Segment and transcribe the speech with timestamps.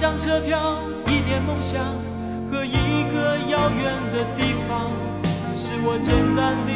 [0.00, 1.84] 张车票，一点梦想
[2.50, 4.90] 和一个遥远的地方，
[5.54, 6.72] 是我简单的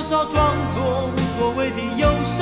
[0.00, 2.40] 多少装作无所谓的忧伤，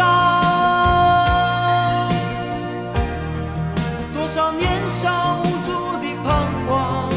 [4.14, 7.10] 多少年少无助的彷徨，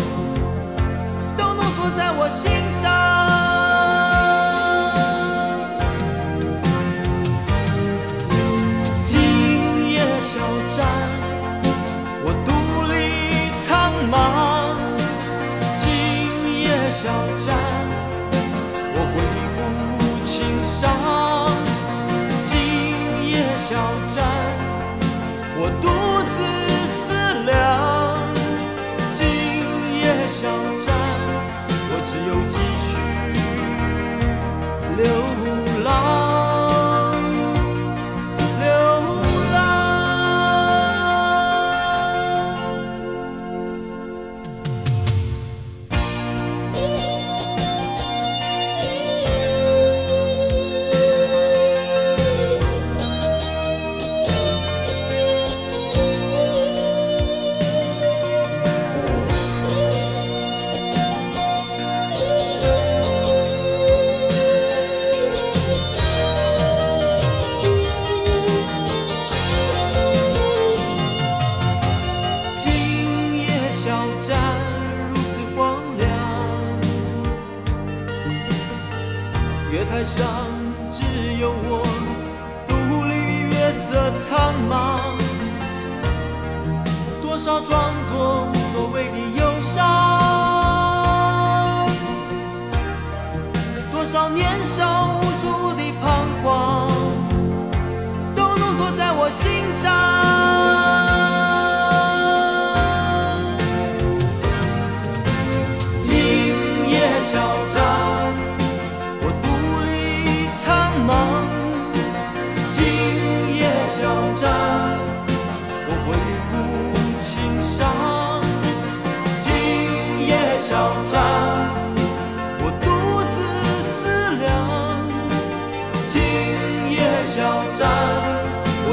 [1.37, 2.89] 都浓缩在我心上。
[9.03, 10.39] 今夜小
[10.75, 10.87] 站，
[12.25, 12.51] 我独
[12.91, 14.17] 立苍茫。
[15.77, 15.85] 今
[16.63, 17.55] 夜小站，
[20.81, 20.89] 今
[23.29, 23.75] 夜小
[24.07, 24.25] 站，
[25.55, 26.10] 我独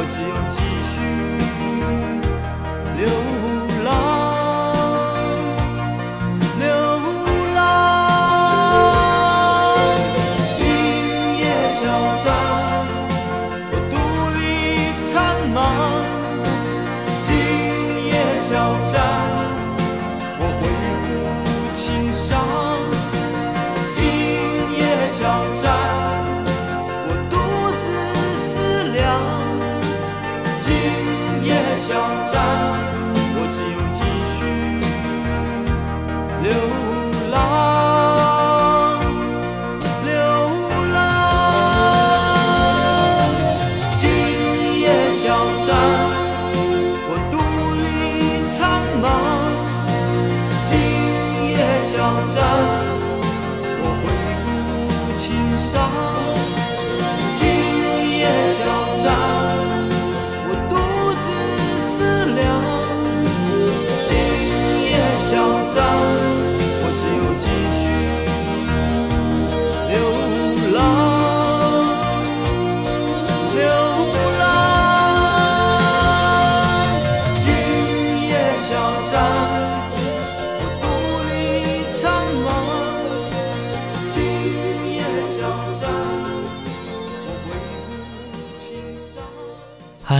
[0.08, 0.67] 只有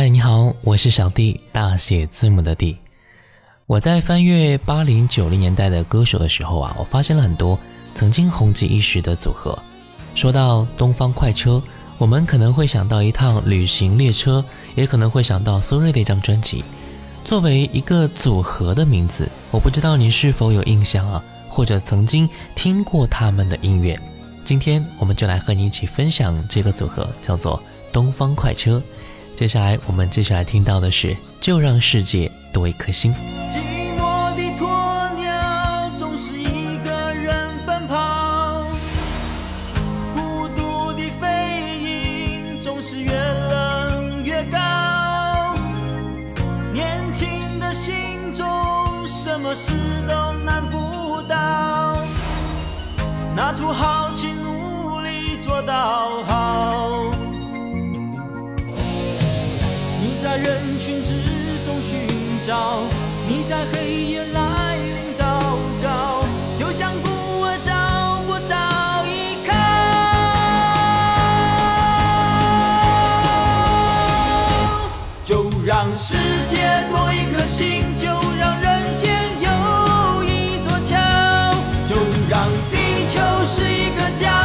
[0.01, 2.77] 嗨，你好，我是小弟，大写字母的弟。
[3.67, 7.59] 我在翻阅八零九零年代的歌手的时候啊，我发现了很多
[7.97, 9.59] 曾经红极一时的组合。
[10.15, 11.61] 说到东方快车，
[11.99, 14.45] 我们可能会想到一趟旅行列车，
[14.77, 16.63] 也可能会想到苏芮的一张专辑。
[17.25, 24.01] 作为一个组合的名字，我不知道你是否有印象啊，或者曾经听过他们的音乐。
[24.45, 27.61] 今天我们就来和你一起分享这个组合，叫做
[27.93, 28.81] 东方快车。
[29.39, 33.15] 接下来我们继续来听到的是《就让世界多一颗心》。
[33.49, 33.61] 寂
[33.97, 38.65] 寞的鸵鸟总是一个人奔跑，
[40.13, 45.55] 孤独的飞鹰总是越冷越高。
[46.73, 48.45] 年轻的心中
[49.07, 49.73] 什么事
[50.09, 51.97] 都难不倒，
[53.37, 57.13] 拿出豪气努力做到好。
[60.29, 61.15] 在人群之
[61.65, 62.07] 中寻
[62.47, 62.83] 找，
[63.27, 66.23] 你在黑夜来临祷告，
[66.55, 67.73] 就像孤儿找
[68.27, 69.55] 不到依靠。
[75.25, 78.09] 就让世界多一颗心，就
[78.39, 79.49] 让人间有
[80.25, 80.95] 一座桥，
[81.89, 81.97] 就
[82.29, 84.38] 让地球是一个家，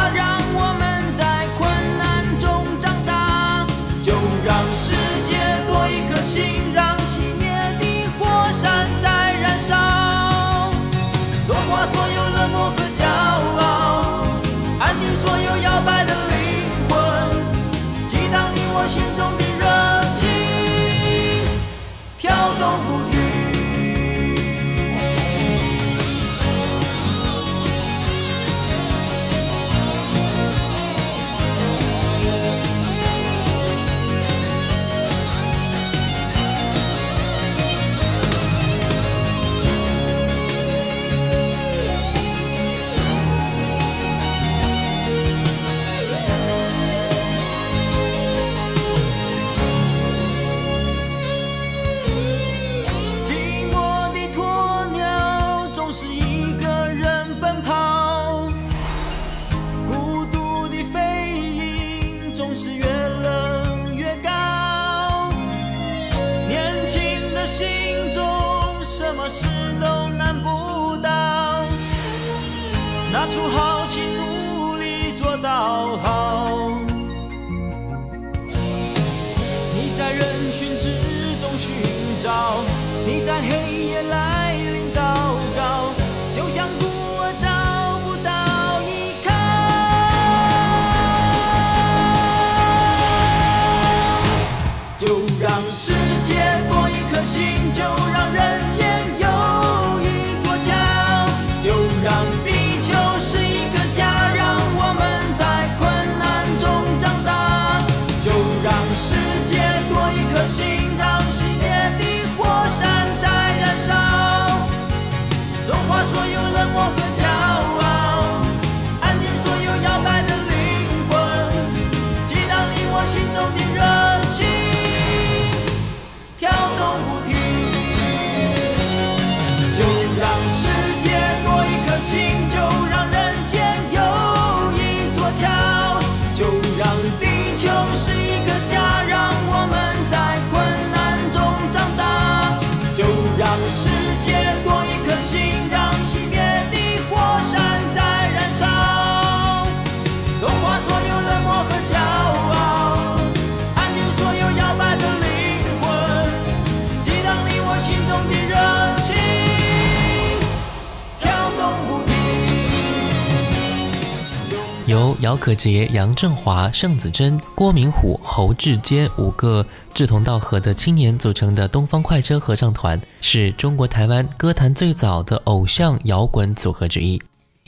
[165.24, 177.22] 姚可杰、杨振华、盛子珍、郭明虎、侯志坚五个志同道合的青年组成的东方快车合唱团，是中国台湾歌坛最早的偶像摇滚组合之一。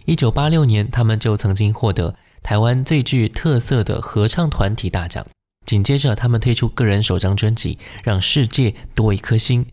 [0.05, 5.27] 一九八六年，他们就曾经获得台湾最具特色的合唱团体大奖。
[5.65, 9.65] 紧接着，他们推出个人首张专辑《让世界多一颗心》。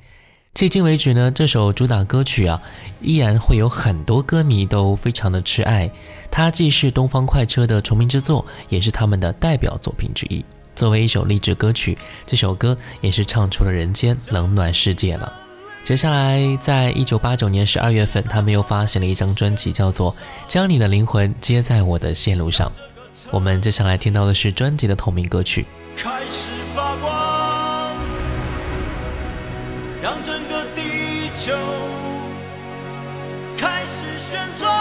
[0.53, 2.61] 迄今为止呢，这首主打歌曲啊，
[3.01, 5.89] 依然会有很多歌迷都非常的挚爱。
[6.29, 10.45] 它既是东方快车的成名之作，也是他们的代表作品之一。
[10.75, 15.33] 作为一首励志歌曲，这首歌也是唱出了人间冷暖世界了。
[15.83, 20.11] 接下来，在一九八九年十二月份，他们又发行了一张专辑，叫做
[20.45, 22.69] 《将你的灵魂接在我的线路上》。
[23.31, 25.65] 我们接下来听到的是专辑的同名歌曲。
[25.97, 26.45] 开始
[26.75, 27.91] 发光，
[30.01, 30.42] 让整个地
[31.45, 31.51] 球
[33.57, 34.71] 开始旋转。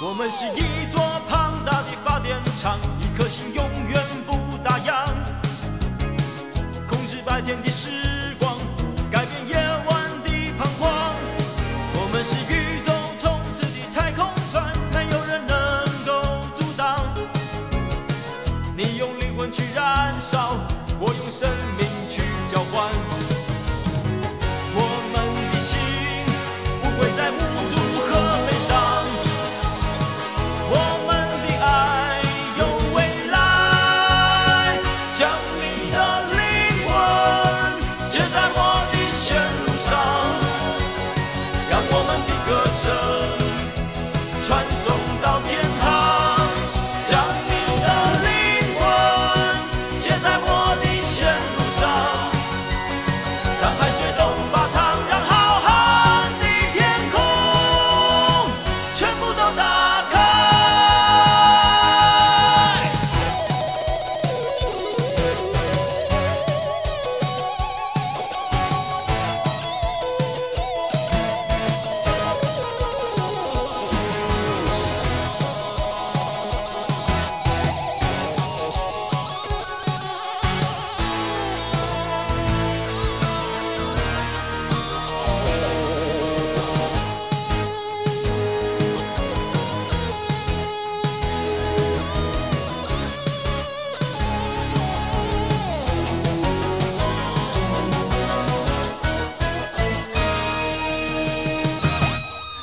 [0.00, 0.46] 我们是
[19.50, 20.54] 去燃烧，
[21.00, 21.87] 我用生命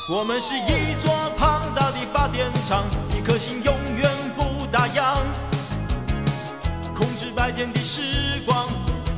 [0.07, 4.07] 我们是一座庞大的发电厂，一颗心永远
[4.37, 5.17] 不打烊，
[6.93, 8.67] 控制白天的时光，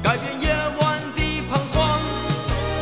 [0.01, 0.47] 改变夜
[0.79, 1.99] 晚的彷徨。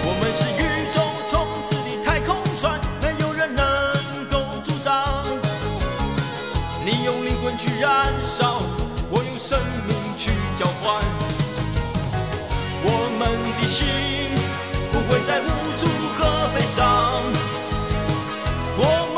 [0.03, 3.65] 我们是宇宙冲刺的太空船，没有人能
[4.29, 5.25] 够阻挡。
[6.85, 8.61] 你用灵魂去燃烧，
[9.09, 9.57] 我用生
[9.87, 11.01] 命去交换。
[12.85, 13.27] 我们
[13.59, 13.87] 的心
[14.91, 15.49] 不会再无
[15.81, 15.87] 助
[16.19, 17.64] 和悲伤。
[18.77, 19.14] 我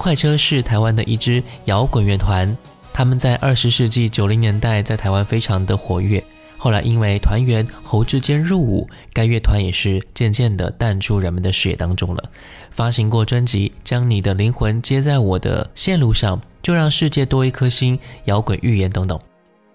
[0.00, 2.56] 快车是台湾的一支摇滚乐团，
[2.90, 6.24] 他们在二十世纪九零年代在台湾非常的活跃。
[6.56, 12.24] 后来因为团员侯志坚入伍，该乐团也是渐渐的淡出人们的视野当中了。
[12.70, 19.20] 发行过专辑《将你的灵魂接在我的线路上》，就让世界多一颗心，摇滚预言等等。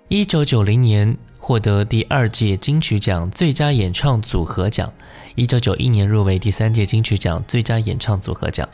[0.07, 4.91] 一九九零年获得第二届金曲奖最佳演唱组合奖，
[5.35, 8.67] 一九九一年入围第三届金曲奖最佳演唱组合奖。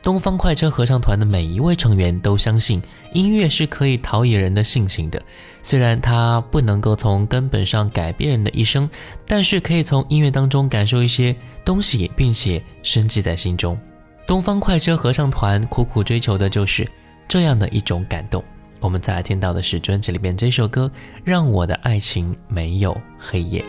[0.00, 2.80] 东方快车合唱团的每一位成员都相信
[3.12, 5.20] 音乐是可以陶冶人的性情的，
[5.62, 8.88] 虽然它不能够从根本上改变人的一生，
[9.26, 13.78] 但是可以从音乐当中感受一些东西，并且深记在心中。
[14.26, 16.88] 东方快车合唱团苦苦追求的就是
[17.26, 18.42] 这样的一种感动。
[18.80, 20.90] 我们再来听到的是专辑里面这首歌
[21.24, 23.60] 《让我的爱情没有黑夜》。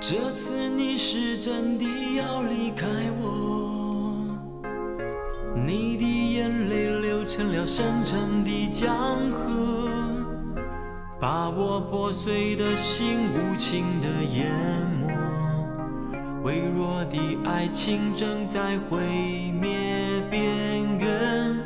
[0.00, 1.84] 这次你是真的
[2.16, 2.86] 要离开
[3.19, 3.19] 我，
[5.66, 8.88] 你的眼泪流成了深沉的江
[9.30, 9.88] 河，
[11.20, 14.50] 把我破碎的心无情的淹
[15.00, 15.12] 没。
[16.42, 18.98] 微弱的爱情正在毁
[19.60, 21.58] 灭边缘，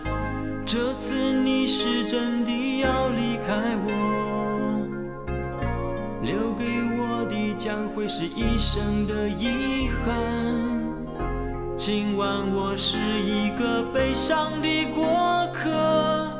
[0.66, 4.86] 这次你是真的要离开我，
[6.22, 6.64] 留给
[6.98, 10.73] 我的将会是一生的遗憾。
[11.76, 16.30] 今晚我是一个悲伤的过客，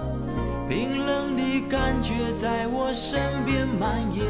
[0.69, 4.25] 冰冷的感觉在我身边蔓延。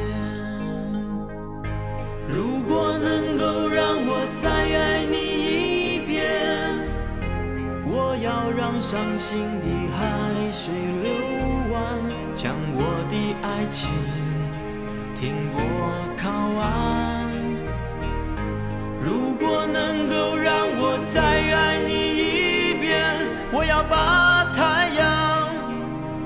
[2.26, 6.24] 如果能够让我再爱你一遍，
[7.86, 11.12] 我要让伤心的海水流
[11.70, 12.00] 完，
[12.34, 12.80] 将我
[13.10, 13.92] 的爱情
[15.20, 15.60] 停泊
[16.16, 16.30] 靠
[16.62, 17.23] 岸。
[19.04, 23.04] 如果能够让我再爱你一遍，
[23.52, 25.48] 我要把太阳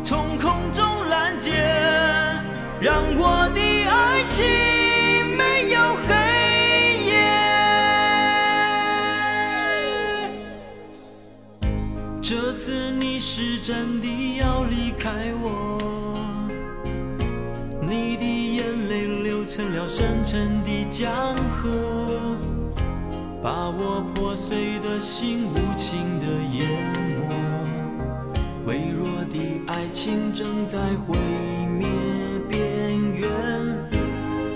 [0.05, 1.51] 从空中拦截，
[2.81, 4.47] 让我的爱情
[5.37, 6.15] 没有黑
[7.09, 7.13] 夜。
[12.23, 15.11] 这次你是真的要离开
[15.43, 15.79] 我，
[17.81, 18.23] 你的
[18.57, 22.08] 眼泪流成了深沉的江河，
[23.43, 26.69] 把我破碎的心无情的淹
[27.29, 27.35] 没。
[28.67, 31.17] 微弱的爱情正在毁
[31.79, 31.87] 灭
[32.49, 32.59] 边
[33.15, 33.31] 缘，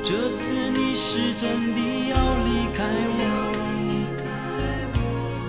[0.02, 1.78] 这次你是真的
[2.10, 2.84] 要离开
[3.18, 3.20] 我，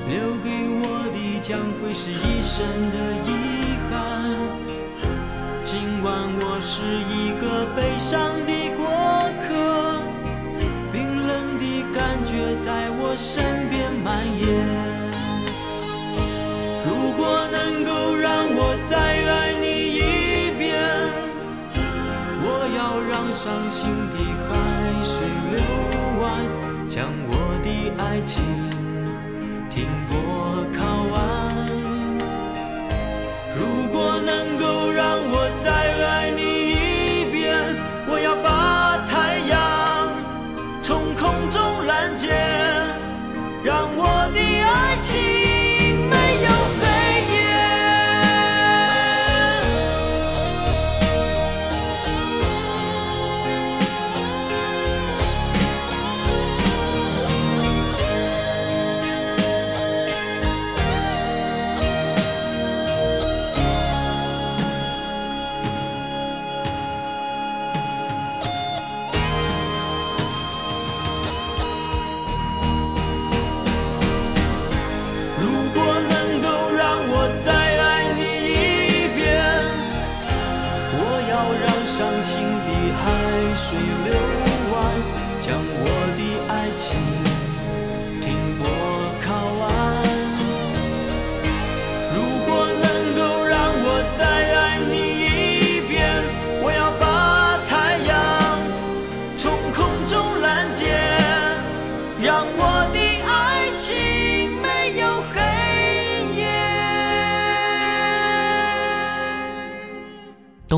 [0.08, 0.48] 留给
[0.84, 3.30] 我的将会是一生的遗
[3.90, 3.92] 憾。
[5.64, 8.43] 今晚我是一个悲伤
[13.16, 14.48] 身边蔓延。
[16.86, 20.00] 如果能够让我再爱你一
[20.58, 20.74] 遍，
[22.44, 24.18] 我要让伤心的
[24.50, 24.52] 海
[25.04, 25.14] 水
[25.52, 25.62] 流
[26.22, 26.24] 完，
[26.90, 27.32] 将我
[27.64, 28.44] 的爱情
[29.70, 30.12] 停泊
[30.78, 30.82] 靠
[31.16, 31.43] 岸。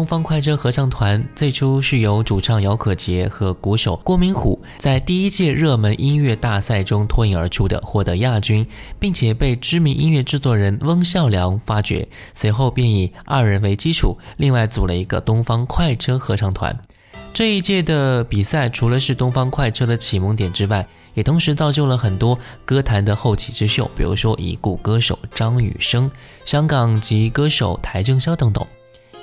[0.05, 8.67] 东方快车合唱团最初是由主唱姚可杰和鼓手郭明虎在第一届热门音乐大赛中脱颖而出的，获得亚军，
[8.99, 16.79] 并且被知名音乐制作人翁孝良发掘，随后便以二人为基础，另外组了一个东方快车合唱团。
[17.33, 26.11] 这一届的比赛除了是东方快车的启蒙点之外，也同时造就了很多歌坛的后起之秀，比如说已故歌手张雨生、
[26.45, 28.63] 香港籍歌手邰正宵等等。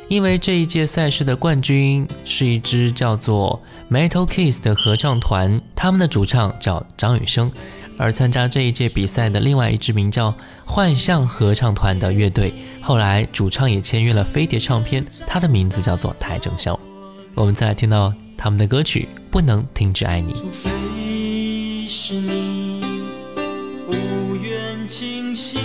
[0.08, 7.50] 因为这一届赛事的冠军是一支叫做 Metal Kiss 的合唱团，他们的主唱叫张雨生，
[7.96, 10.34] 而参加这一届比赛的另外一支名叫
[10.66, 16.78] 幻象合唱团的乐队，后来主唱也签约了飞碟唱片，他的名字叫做邰正宵。
[17.34, 20.34] 我们再来听到他们的歌曲《不能停止爱你》。
[20.36, 22.82] 除非是你
[23.86, 25.58] 不愿清醒，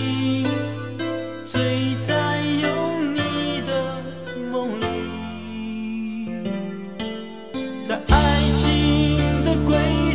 [7.88, 10.07] 在爱情的轨迹。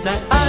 [0.00, 0.39] 在爱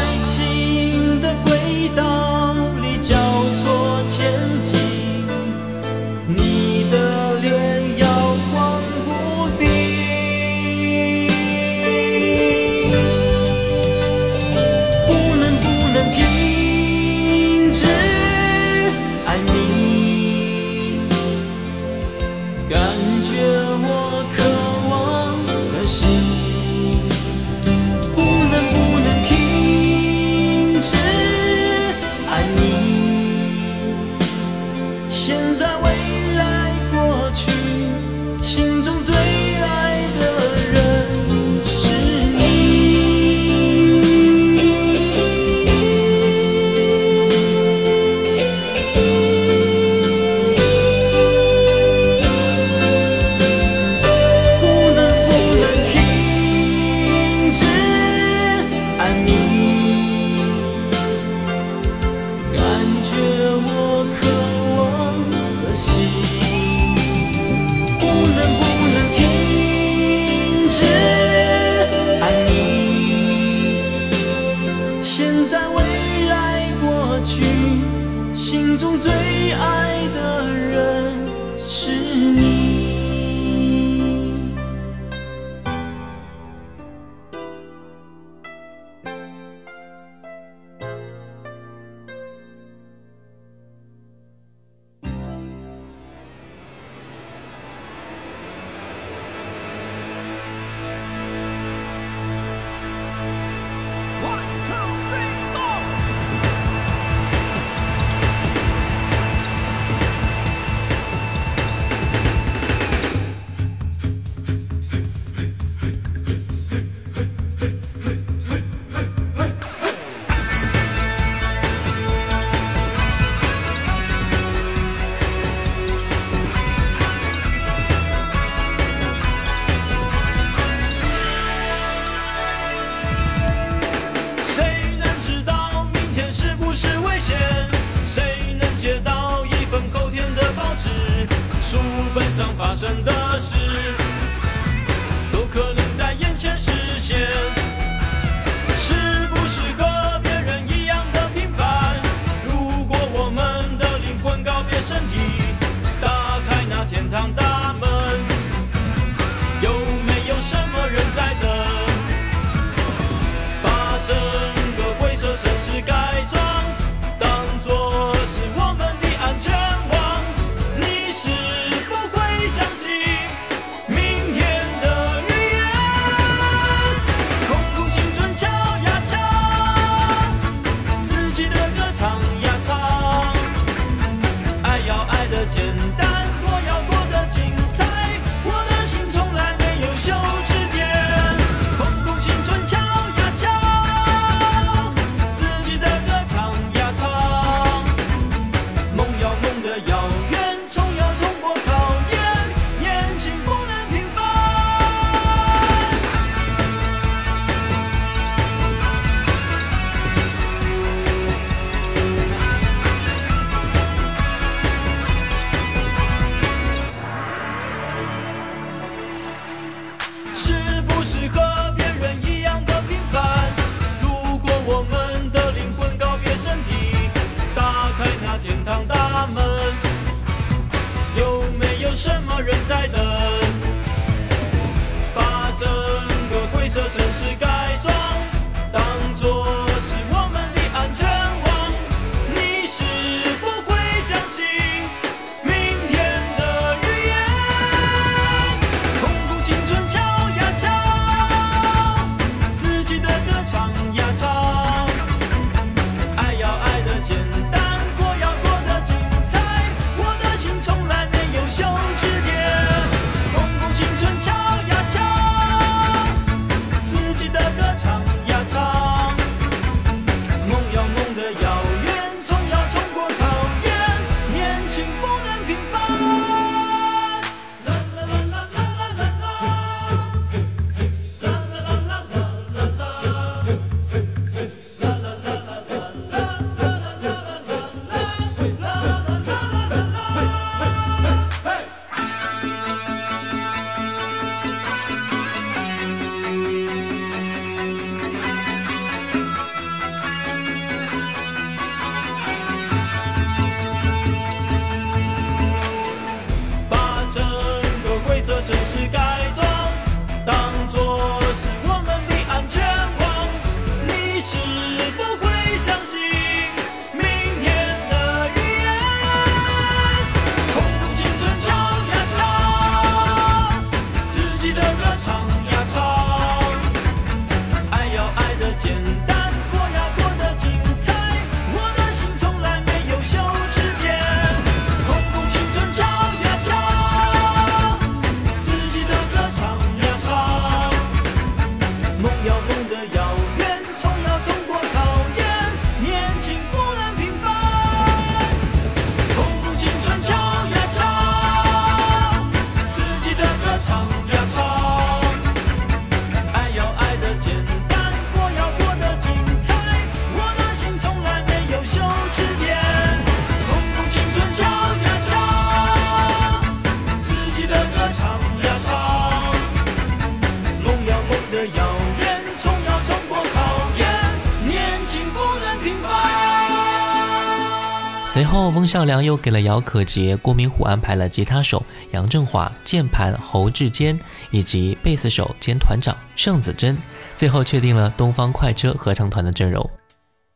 [378.72, 386.78] 孝良又给了姚可杰、郭明虎安排了吉他手杨振华、键盘侯志坚以及贝斯手兼团长盛子珍，
[387.14, 389.70] 最后确定了东方快车合唱团的阵容。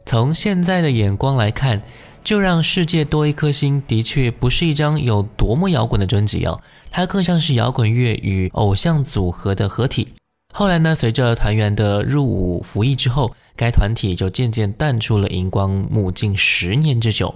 [0.06, 1.82] 从现在的眼光来看，
[2.26, 6.60] 就让世界多一颗星的确不是一张有多么摇滚的专辑哦，
[6.92, 10.10] 它更像是摇滚乐与偶像组合的合体。
[10.54, 17.34] 后来呢，随着团员的入伍服役之后，该团体就渐渐淡出了荧光幕近十年之久。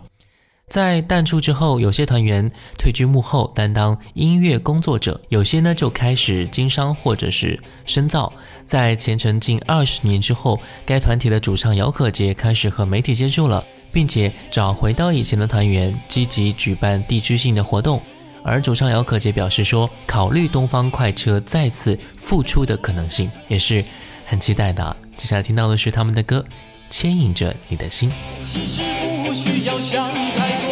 [0.69, 8.32] 在淡出之后，有些团员退居幕后，担当音乐工作者；有些呢就开始经商或者是深造。
[8.63, 17.99] 在前程近二十年之后，该团体的主唱姚可杰开始和媒体接触了，并且找回到以前的团员，积极举办地区性的活动。
[18.43, 23.84] 而主唱姚可杰表示说，考虑东方快车再次复出的可能性，也是
[24.25, 24.95] 很期待的。
[25.17, 26.45] 接下来听到的是他们的歌
[26.91, 28.12] 《牵引着你的心》。
[29.30, 30.68] 不需要想太多，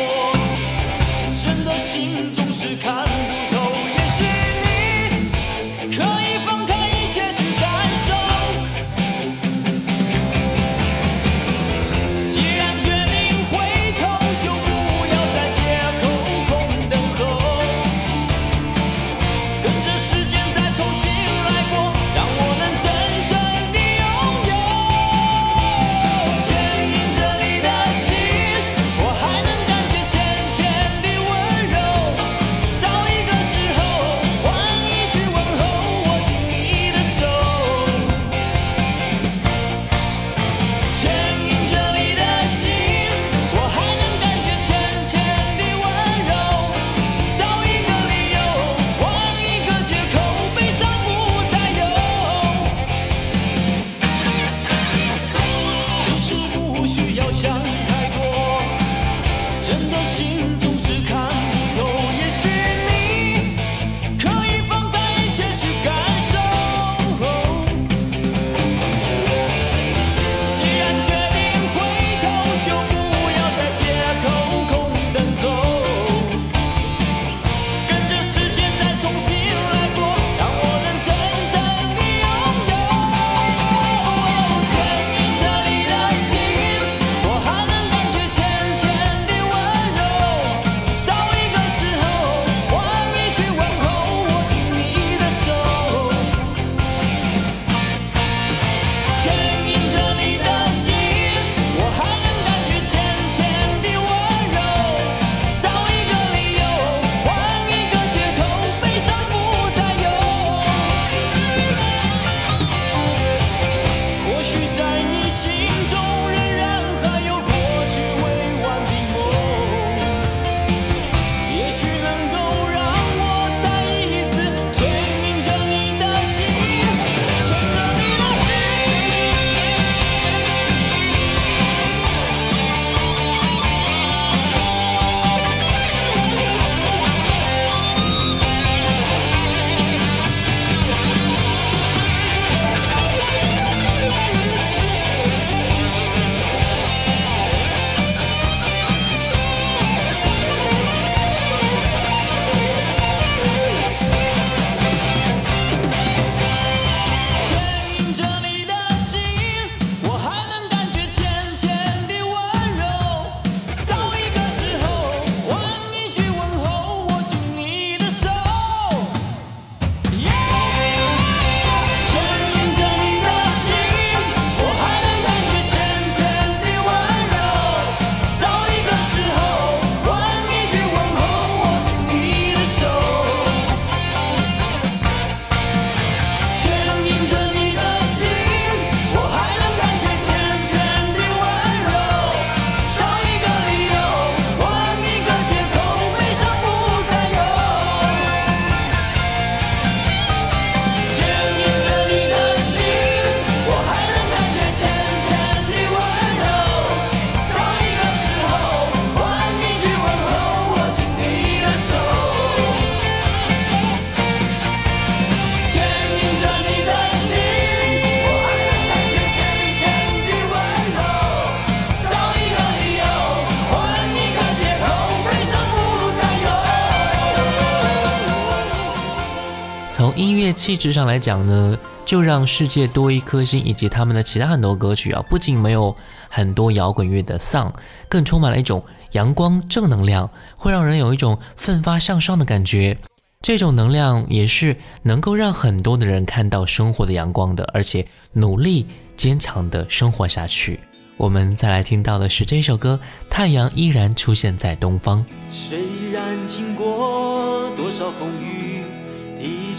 [230.67, 235.95] 气质上来讲呢，就让世界多一颗星，以及他们的其他很多歌曲啊，不仅没有
[236.27, 237.71] 很多摇滚乐的丧，
[238.09, 242.97] 更充满了一种阳光正能量，会让人有一种奋发向上的感觉。
[243.41, 250.81] 这种能量也是能够让很多的人看到生活的阳光的，而且努力坚强的生活下去。
[251.15, 252.99] 我们再来听到的是这首歌
[253.29, 255.25] 《太阳依然出现在东方》。
[255.49, 255.79] 虽
[256.11, 258.56] 然经过多少风雨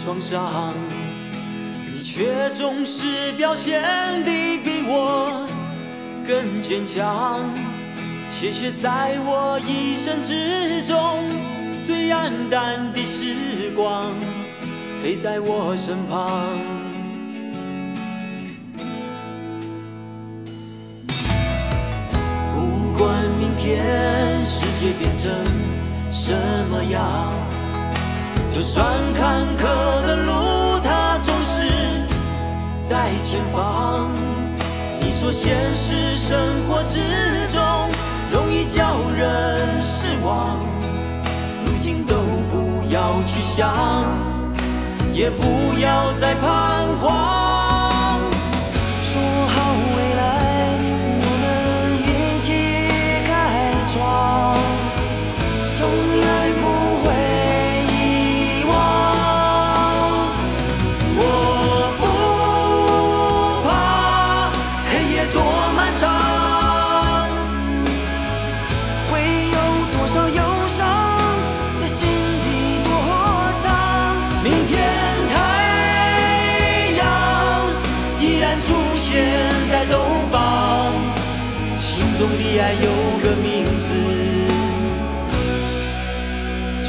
[0.01, 0.73] 创伤，
[1.91, 3.81] 你却总是表现
[4.23, 4.31] 的
[4.63, 5.45] 比我
[6.25, 7.41] 更坚强。
[8.31, 11.27] 谢谢在我一生之中
[11.83, 14.05] 最黯淡的时光，
[15.03, 16.47] 陪在我身旁。
[22.55, 25.29] 不管明天世界变成
[26.09, 26.31] 什
[26.71, 27.33] 么样，
[28.53, 29.63] 就算坎坷
[30.05, 31.67] 的路它总是
[32.81, 34.09] 在前方。
[34.99, 36.99] 你说现实生活之
[37.53, 37.61] 中
[38.31, 40.57] 容易叫人失望，
[41.65, 42.15] 如今都
[42.51, 43.71] 不要去想，
[45.13, 47.58] 也不要再彷徨。
[82.19, 82.91] 中的爱有
[83.23, 83.87] 个名字，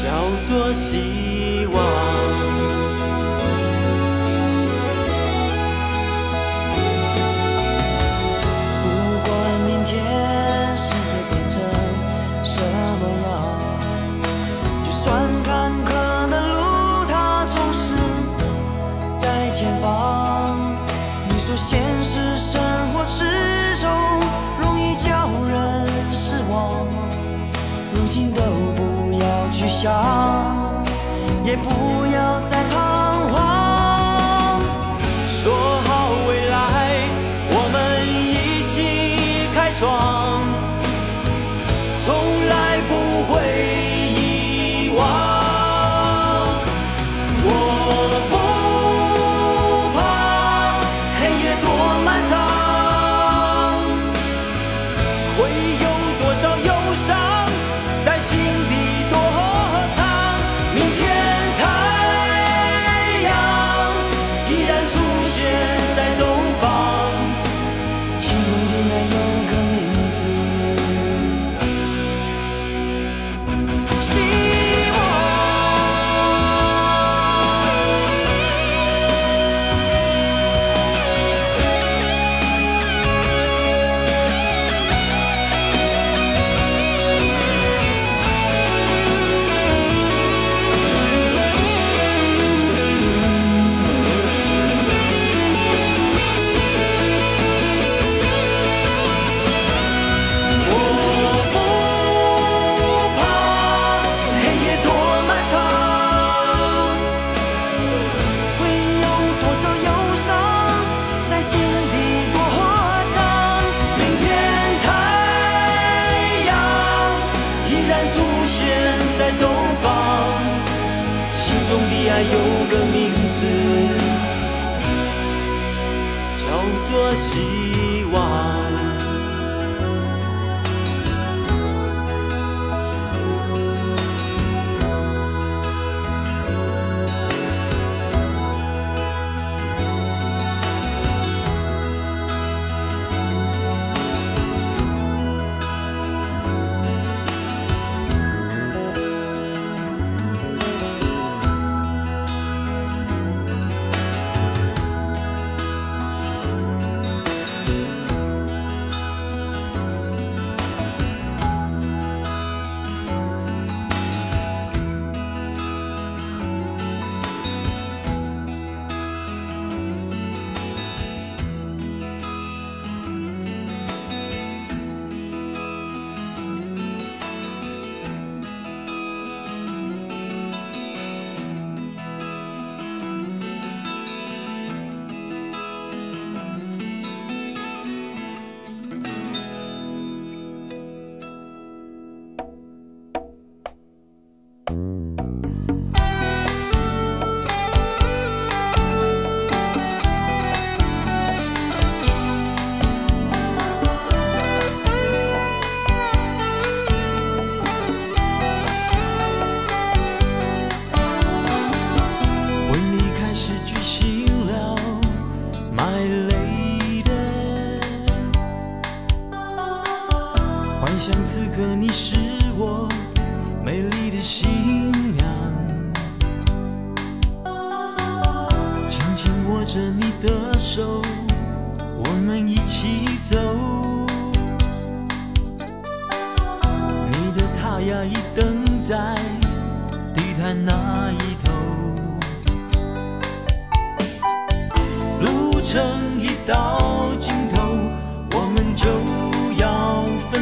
[0.03, 1.30] 叫做希
[29.81, 29.91] 想，
[31.43, 32.05] 也不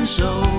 [0.08, 0.57] 手。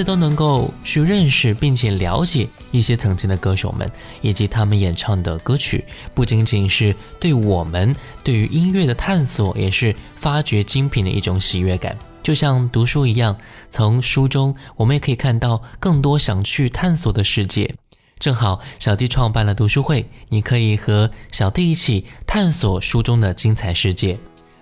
[0.00, 3.90] 次都能够去认识并且了解一些曾经的歌手们，
[4.22, 5.84] 以及他们演唱的歌曲，
[6.14, 7.94] 不仅仅是对我们
[8.24, 11.98] 对于音乐的探索，也是发掘精品的一种喜悦感。
[12.22, 13.36] 就像读书一样，
[13.70, 17.74] 从书中我们也可以看到更多想去探索的世界。
[18.18, 24.18] 正好小弟创办了读书会，你可以和小弟一起探索书中的精彩世界。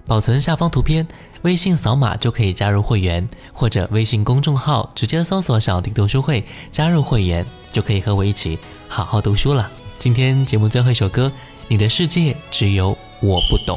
[0.08, 1.06] 保存下方图片，
[1.42, 9.68] 微信扫码就可以加入会员，或者微信公众号直接搜索“小弟读书会”加入会员，就可以和我一起好好读书了。
[9.98, 11.28] 今天节目最后一首歌
[11.68, 13.76] 《你的世界只有我不懂》，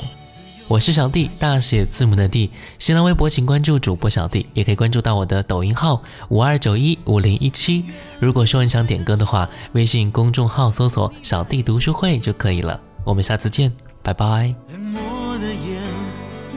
[0.69, 2.49] 我是小弟，大写字母的弟。
[2.79, 7.83] 新浪微博请关注主播小弟，也可以关注到我的抖音号五二九一五零一七。
[8.19, 12.79] 如果说你想点歌的话，微信公众号搜索“小弟读书会”就可以了。
[13.03, 14.55] 我们下次见，拜拜。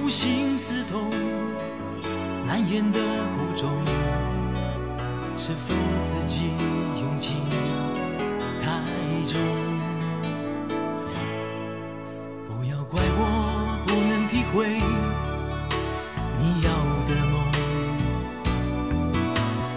[0.05, 1.11] 无心刺痛，
[2.47, 3.71] 难言的苦衷，
[5.35, 5.75] 是否
[6.05, 6.51] 自己
[7.01, 7.39] 用情
[8.61, 8.83] 太
[9.27, 9.41] 重？
[12.47, 14.77] 不要怪我不能体会
[16.37, 16.69] 你要
[17.09, 17.35] 的梦，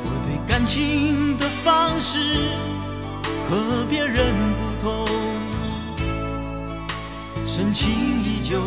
[0.04, 2.20] 我对感情的方式
[3.50, 5.08] 和别人不同。
[7.46, 7.90] 深情
[8.22, 8.62] 依旧，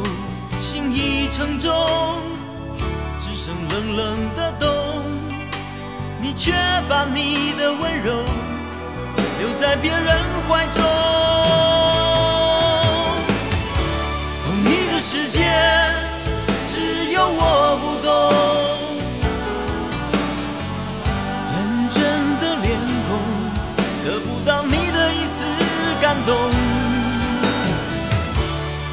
[0.81, 1.71] 心已沉重，
[3.19, 4.67] 只剩冷冷的冬。
[6.21, 6.53] 你却
[6.89, 8.25] 把你的温柔
[9.39, 10.19] 留在别人
[10.49, 10.83] 怀中。
[12.83, 13.17] 哦，
[14.65, 15.45] 你的世界
[16.69, 18.09] 只有我不懂。
[21.53, 21.57] 认
[21.91, 22.01] 真
[22.41, 22.69] 的脸
[23.07, 23.11] 孔
[24.05, 25.45] 得不到你的一丝
[26.01, 26.35] 感动。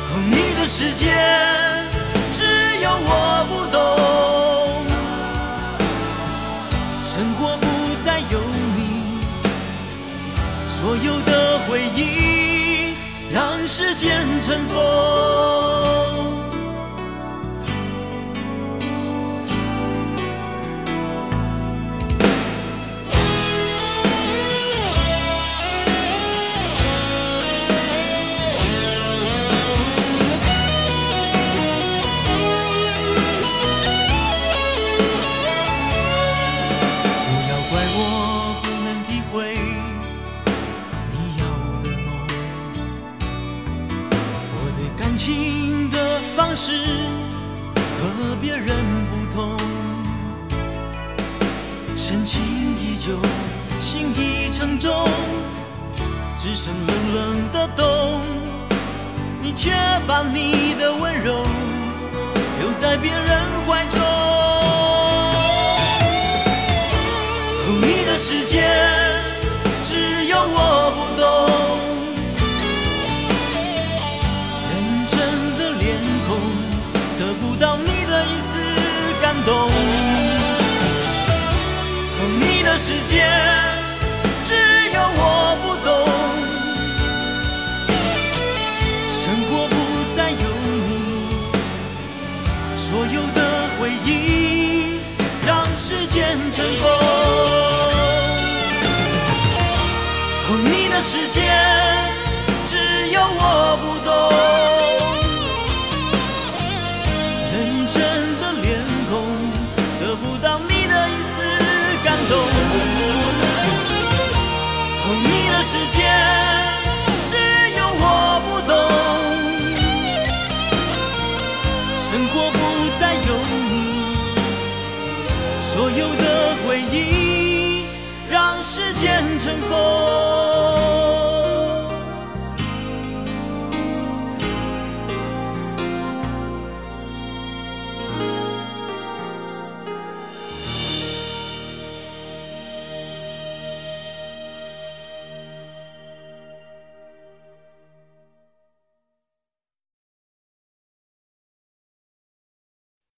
[0.10, 1.06] 哦，你的世界
[14.08, 15.37] 让时间
[56.68, 58.22] 冷冷的冬
[59.42, 59.72] 你却
[60.06, 61.44] 把你的温柔
[62.60, 63.28] 留在别人
[63.66, 64.00] 怀中。
[67.82, 69.07] 你的世界